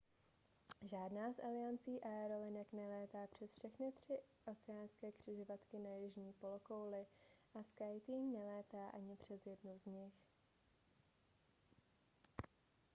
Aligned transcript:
žádná 0.81 1.33
z 1.33 1.39
aliancí 1.43 2.01
aerolinek 2.01 2.67
nelétá 2.73 3.27
přes 3.27 3.51
všechny 3.51 3.91
tři 3.91 4.13
oceánské 4.45 5.11
křižovatky 5.11 5.79
na 5.79 5.89
jižní 5.89 6.33
polokouli 6.33 7.05
a 7.53 7.63
skyteam 7.63 8.33
nelétá 8.33 8.89
ani 8.89 9.15
přes 9.15 9.45
jednu 9.45 9.79
z 9.79 9.85
nich 9.85 10.13